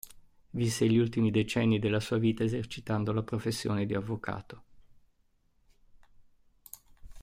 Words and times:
Visse 0.49 0.87
gli 0.87 0.97
ultimi 0.97 1.29
decenni 1.29 1.77
della 1.77 1.99
sua 1.99 2.17
vita 2.17 2.43
esercitando 2.43 3.13
la 3.13 3.21
professione 3.21 3.85
di 3.85 3.93
avvocato. 3.93 4.63